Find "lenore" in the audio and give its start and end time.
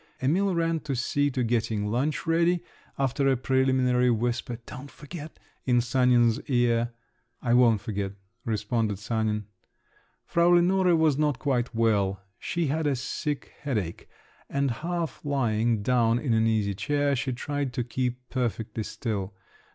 10.55-10.95